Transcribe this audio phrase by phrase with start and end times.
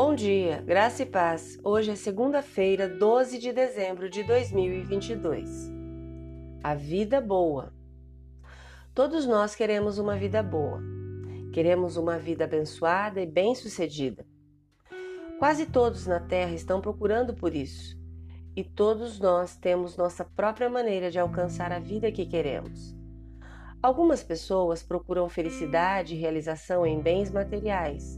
[0.00, 1.58] Bom dia, graça e paz.
[1.64, 5.72] Hoje é segunda-feira, 12 de dezembro de 2022.
[6.62, 7.74] A vida boa.
[8.94, 10.80] Todos nós queremos uma vida boa.
[11.52, 14.24] Queremos uma vida abençoada e bem-sucedida.
[15.40, 17.98] Quase todos na Terra estão procurando por isso.
[18.54, 22.94] E todos nós temos nossa própria maneira de alcançar a vida que queremos.
[23.82, 28.16] Algumas pessoas procuram felicidade e realização em bens materiais.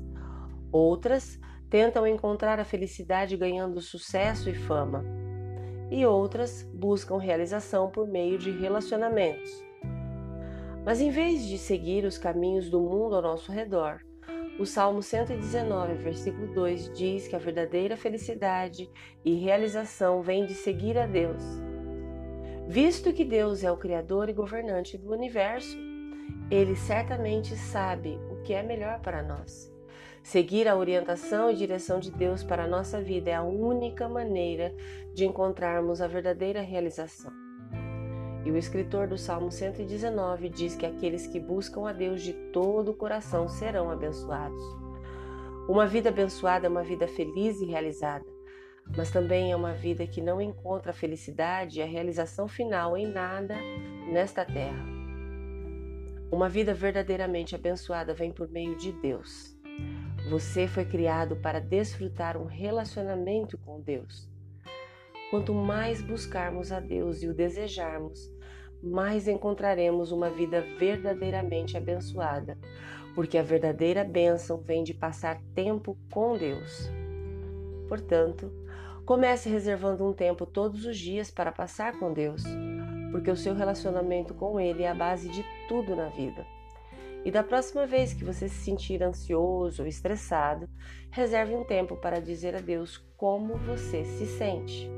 [0.71, 5.05] Outras tentam encontrar a felicidade ganhando sucesso e fama.
[5.89, 9.51] E outras buscam realização por meio de relacionamentos.
[10.85, 14.01] Mas em vez de seguir os caminhos do mundo ao nosso redor,
[14.59, 18.91] o Salmo 119, versículo 2 diz que a verdadeira felicidade
[19.25, 21.43] e realização vem de seguir a Deus.
[22.67, 25.79] Visto que Deus é o Criador e governante do universo,
[26.51, 29.73] Ele certamente sabe o que é melhor para nós.
[30.23, 34.75] Seguir a orientação e direção de Deus para a nossa vida é a única maneira
[35.15, 37.33] de encontrarmos a verdadeira realização.
[38.45, 42.91] E o escritor do Salmo 119 diz que aqueles que buscam a Deus de todo
[42.91, 44.63] o coração serão abençoados.
[45.69, 48.25] Uma vida abençoada é uma vida feliz e realizada,
[48.97, 53.07] mas também é uma vida que não encontra a felicidade e a realização final em
[53.07, 53.57] nada
[54.11, 54.85] nesta terra.
[56.31, 59.57] Uma vida verdadeiramente abençoada vem por meio de Deus.
[60.29, 64.29] Você foi criado para desfrutar um relacionamento com Deus.
[65.31, 68.31] Quanto mais buscarmos a Deus e o desejarmos,
[68.83, 72.59] mais encontraremos uma vida verdadeiramente abençoada,
[73.15, 76.91] porque a verdadeira bênção vem de passar tempo com Deus.
[77.89, 78.53] Portanto,
[79.05, 82.45] comece reservando um tempo todos os dias para passar com Deus,
[83.11, 86.47] porque o seu relacionamento com Ele é a base de tudo na vida.
[87.25, 90.69] E da próxima vez que você se sentir ansioso ou estressado,
[91.11, 94.91] reserve um tempo para dizer a Deus como você se sente.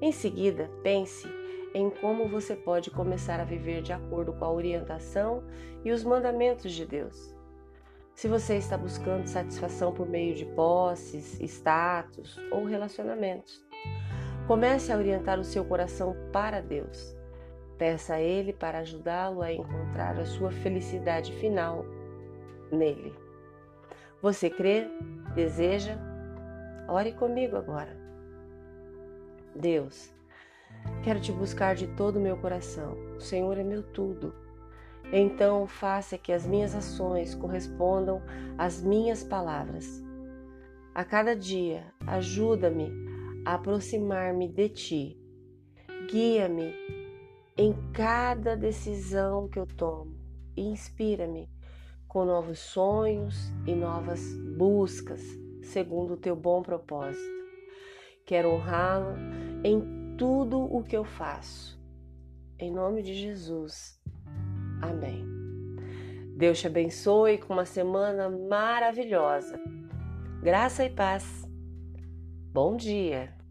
[0.00, 1.28] Em seguida, pense
[1.74, 5.42] em como você pode começar a viver de acordo com a orientação
[5.84, 7.34] e os mandamentos de Deus.
[8.14, 13.64] Se você está buscando satisfação por meio de posses, status ou relacionamentos,
[14.46, 17.16] comece a orientar o seu coração para Deus.
[17.82, 21.84] Peça a Ele para ajudá-lo a encontrar a sua felicidade final
[22.70, 23.12] nele.
[24.22, 24.86] Você crê?
[25.34, 25.98] Deseja?
[26.86, 27.98] Ore comigo agora.
[29.56, 30.14] Deus,
[31.02, 32.96] quero te buscar de todo o meu coração.
[33.16, 34.32] O Senhor é meu tudo.
[35.12, 38.22] Então, faça que as minhas ações correspondam
[38.56, 40.00] às minhas palavras.
[40.94, 42.92] A cada dia, ajuda-me
[43.44, 45.20] a aproximar-me de ti.
[46.08, 46.92] Guia-me
[47.56, 50.16] em cada decisão que eu tomo.
[50.56, 51.48] Inspira-me
[52.08, 54.20] com novos sonhos e novas
[54.56, 55.22] buscas,
[55.62, 57.42] segundo o teu bom propósito.
[58.26, 59.16] Quero honrá-lo
[59.64, 61.80] em tudo o que eu faço.
[62.58, 64.00] Em nome de Jesus.
[64.80, 65.26] Amém.
[66.36, 69.58] Deus te abençoe com uma semana maravilhosa.
[70.42, 71.46] Graça e paz.
[72.52, 73.41] Bom dia.